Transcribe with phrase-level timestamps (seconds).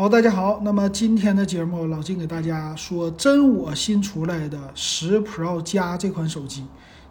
[0.00, 0.62] 好，大家好。
[0.64, 6.64] 那么今天的节目，老金给大家说真我新出来的十 Pro 加这款手机。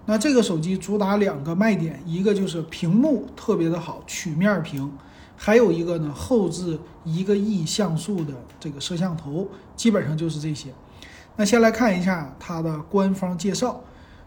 [0.07, 4.89] 那这个手机主打两个卖点，一个就是屏幕特别的好，曲面屏；
[5.37, 10.69] 还有一个呢，后置一个亿像素的这个摄像头，基本上就是这些。
[11.35, 13.79] 那先来看一下它的官方介绍。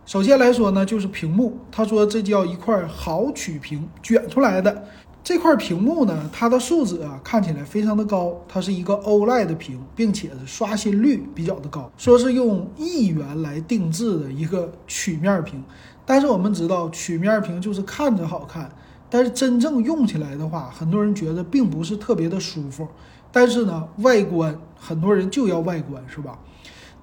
[0.06, 4.84] 首先来说呢，就是屏幕，他说这叫一块好曲屏卷出来的。
[5.25, 15.62] 这块屏幕呢，它的素质啊看起来非常的高，它是一个 OLED 屏，并且是刷新率比较的高，说是用亿元来定制的一个曲面屏。
[16.05, 18.69] 但是我们知道，曲面屏就是看着好看，
[19.09, 22.88] 但是真正用起来的话，很多人觉得并不是特别的舒服。
[23.30, 26.37] 但是呢，外观很多人就要外观，是吧？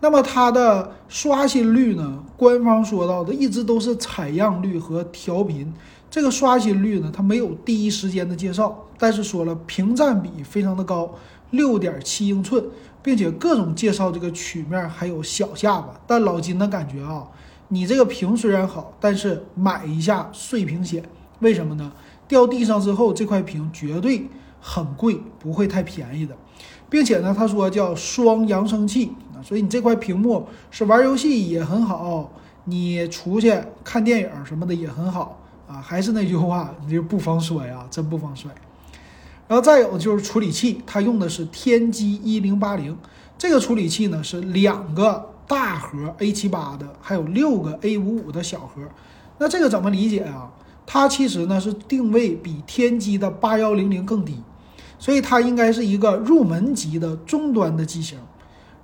[0.01, 2.23] 那么它的刷新率呢？
[2.35, 5.73] 官方说到的一直都是采样率和调频。
[6.09, 11.13] 这个刷新率呢，它没有第一时间的介绍，但是说了屏占比非常的高，
[11.51, 12.63] 六点七英寸，
[13.03, 15.99] 并且各种介绍这个曲面还有小下巴。
[16.07, 17.27] 但老金的感觉啊，
[17.67, 21.03] 你这个屏虽然好，但是买一下碎屏险。
[21.39, 21.91] 为什么呢？
[22.27, 24.27] 掉地上之后，这块屏绝对
[24.59, 26.35] 很贵，不会太便宜的。
[26.89, 32.31] 并且呢，他说叫双扬声器啊，所以你这块屏幕是玩游戏也很好，
[32.63, 35.79] 你出去看电影什么的也很好啊。
[35.81, 38.51] 还是那句话，你就不防摔啊，真不防摔。
[39.47, 42.97] 然后再有就是处理器，它用的是天玑一零八零，
[43.37, 48.81] 这个处理器呢是两个大核 A 七八的，还有六个 A 五五的小核。
[49.37, 50.51] 那这个怎么理解啊？
[50.85, 54.41] 它其实呢是定位比天玑的八幺零零更低。
[55.01, 58.19] 所以它应该是一个入门级的终端的机型，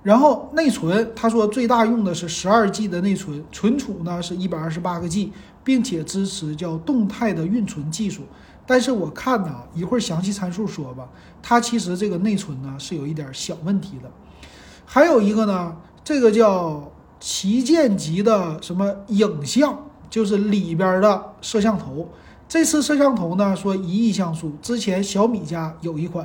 [0.02, 5.30] 然后内存，他说最大用的是十二 G 的内存，存储呢是一百二十八个 G，
[5.66, 8.22] 并且支持叫动态的运存技术。
[8.64, 11.08] 但是我看呢，一会儿详细参数说吧，
[11.42, 14.08] 它其实这个内存呢是有一点小问题的。
[14.84, 19.76] 还有一个呢，这个叫旗舰级的什么影像，
[20.08, 22.08] 就是里边的摄像头。
[22.48, 26.24] 这次摄像头呢，说一亿像素，之前小米家有一款，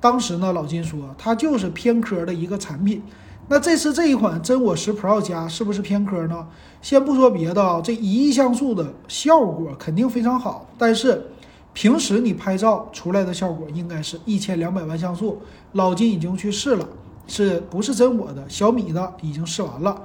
[0.00, 3.02] 当时呢老金说它就是偏科的一个产品。
[3.48, 6.46] 那这次这一款真我十 Pro 加是不是偏科呢？
[6.82, 11.24] 先不说别的啊，这一亿像素的效果肯定非常好，但是
[11.72, 15.40] 平时你拍照出来的效果应该是一千两百万像素。
[15.72, 16.88] 老金已经去试了，
[17.28, 18.44] 是不是真我的？
[18.48, 19.96] 小米的已经试完了。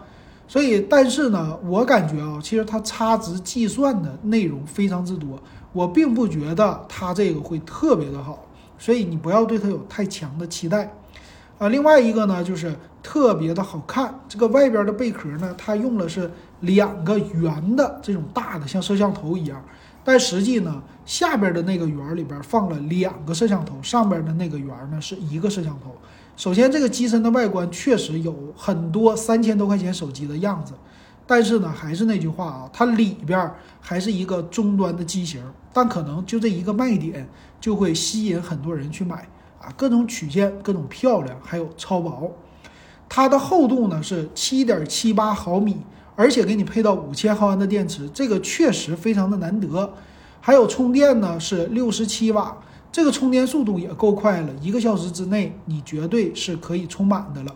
[0.47, 5.41] 所以，但是呢，我感觉啊，其实它差值计算的内容非常之多，
[5.71, 8.45] 我并不觉得它这个会特别的好，
[8.77, 10.93] 所以你不要对它有太强的期待
[11.61, 11.69] 啊。
[11.69, 16.29] 另外一个呢，就是特别的好看，这个外边的贝壳呢，它用的是
[16.61, 19.63] 两个圆的这种大的，像摄像头一样，
[20.03, 25.95] 但实际呢，下边的那个圆里边放了两个摄像头，上边的那个圆呢是一个摄像头。
[26.35, 30.73] 首先，这个机身的外观确实有很多三千多块钱手机的样子，
[31.27, 37.27] 但是呢，还是那句话啊，它里边还是一个中端的机型，但可能就这一个卖点
[37.59, 39.27] 就会吸引很多人去买
[39.61, 42.35] 啊，各种曲线，各种漂亮，还有超薄。
[43.07, 45.77] 它的厚度呢是七点七八毫米，
[46.15, 49.93] 而且给你配到五千毫安的电池，这个确实非常的难得。
[50.39, 52.57] 还有充电呢是六十七瓦。
[52.91, 57.55] 这个充电速度也够快了，一个小时之内你绝对是可以充满的了。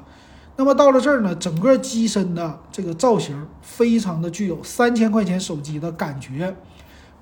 [0.56, 6.56] 那么到了这儿呢，整个机身的这个造型非常的具有三千块钱手机的感觉，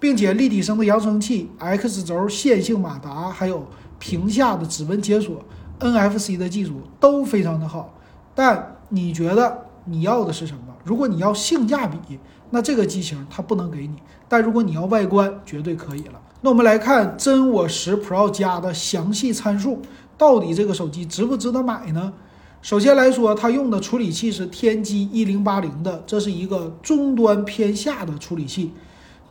[0.04, 3.66] 并且立体声的扬声器、X 轴线性马达，还有
[3.98, 5.42] 屏下的指纹解锁、
[5.80, 7.98] NFC 的技术都非常的好。
[8.36, 10.76] 但你觉得你要的是什么？
[10.84, 12.20] 如果你要性价比，
[12.50, 13.96] 那这个机型它不能给你；
[14.28, 16.20] 但如果你要外观，绝对可以了。
[16.42, 19.82] 那我们来看真我十 Pro 加的详细参数，
[20.18, 22.12] 到底这个手机值不值得买呢？
[22.62, 28.74] 首先来说，它用的处理器是天玑一零八零的，这是一个中端偏下的处理器。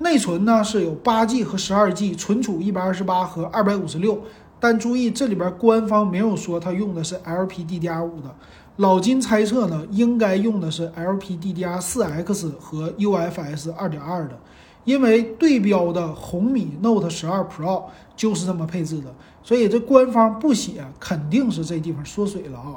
[0.03, 4.23] 内存呢是有八 G 和十二 G，存储一百二十八和二百五十六。
[4.61, 8.35] 但注意，这里边官方没有说它用的是 LPDDR5 的，
[8.77, 14.39] 老金猜测呢，应该用的是 LPDDR4X 和 UFS 二点二的。
[14.85, 17.85] 因为对标的红米 Note 十二 Pro
[18.17, 22.75] 就是这么配置的，所以这官方不写，肯定是这地方缩水了啊。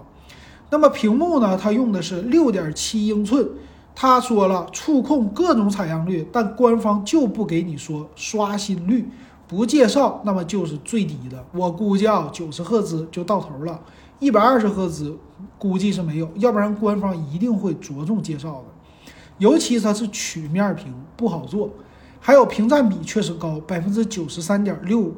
[0.69, 1.57] 那么屏幕呢？
[1.57, 3.47] 它用的是六点七英寸，
[3.95, 9.09] 他说了触控各种采样率，但官方就不给你说刷新率，
[9.47, 11.41] 不介绍，那么就是最低的。
[11.53, 13.79] 我估计啊，九十赫兹就到头了，
[14.19, 15.17] 一百二十赫兹
[15.57, 18.65] 估计是没有，要不然官方一定会着重介绍的。
[19.37, 21.69] 尤其它是曲面屏，不好做。
[22.19, 25.15] 还有屏占比确实高，百分之九十三点六五。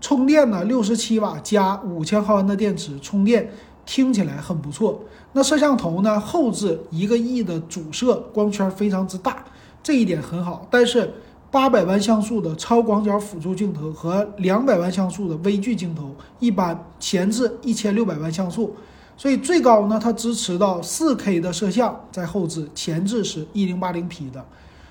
[0.00, 3.50] 充电呢六十七瓦加五千毫安的电池充电，
[3.84, 5.00] 听起来很不错。
[5.32, 9.44] 那摄像头呢后置一个亿的主摄，光圈非常之大，
[9.82, 10.66] 这一点很好。
[10.70, 11.12] 但是
[11.50, 18.74] 八百万像素的超广角辅助镜头和两百万像素的微距镜头一般，前置一千六百万像素，
[19.16, 24.44] 所以最高呢它支持到四 K 的摄像，在后置前置是一零八零 P 的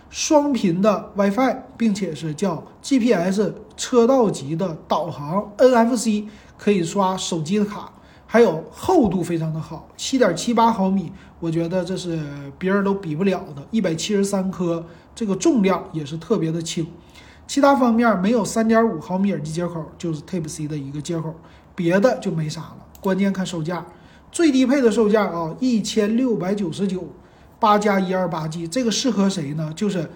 [0.10, 6.26] 双频的 WiFi，并且是叫 GPS 车道级的导航，NFC
[6.58, 7.92] 可以刷手机的卡，
[8.32, 12.22] 还有厚度非常的好，七点七八毫米，我觉得这是
[12.60, 14.86] 别人都比不了的，一百七十三颗。
[15.16, 16.86] 这个重量也是特别的轻，
[17.48, 21.34] 其他方面没有三点五毫米耳机接口，就是 Type C 的一个接口，
[21.74, 22.78] 别的就没啥了。
[23.02, 23.84] 关键看售价，
[24.32, 27.08] 最低配的售价啊，一千六百九十九，
[27.60, 29.74] 八加一二八 G，这个适合谁呢？
[29.76, 30.08] 就是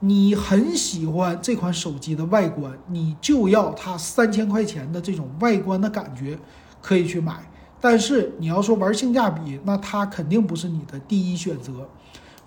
[0.00, 6.36] 你很喜欢这款手机的外观，你就要它三千块钱的这种外观的感觉，
[6.82, 7.48] 可以去买。
[7.80, 11.88] 但是你要说玩性价比，那它肯定不是你的第一选择。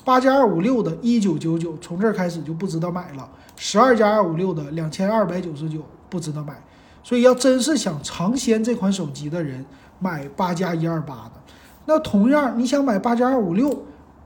[0.05, 3.29] 八加二五六的一九九九，从这儿开始就不值得买了。
[3.55, 6.61] 十二加二五六的两千二百九十九，不值得买。
[7.03, 9.65] 所以要真是想尝鲜这款手机的人，
[9.99, 11.31] 买八加一二八的。
[11.85, 13.83] 那同样，你想买八加二五六，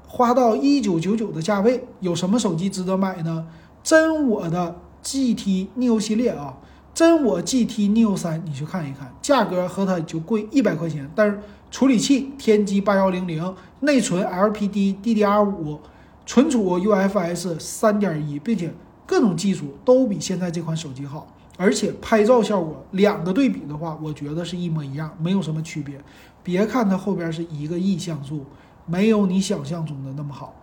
[0.08, 3.48] 花到一九九九的价位，有什么手机值得买呢？
[3.84, 6.58] 真我的 GT Neo 系列啊，
[6.98, 11.40] 真我 GT Neo 三，你去看一看，价格和它就贵一百块钱，但是。
[11.70, 15.78] 处理器天玑八幺零零，内存 LPD DDR 五，
[16.26, 18.74] 存储 UFS 三点一，并且
[19.06, 21.28] 各种技术都比现在这款手机好，
[21.58, 26.00] 而且拍照效果两个对比的话，我觉得是一模一样，没有什么区别。
[26.42, 28.46] 别看它后边是一个亿像素，
[28.86, 30.56] 没有你想象中的那么好。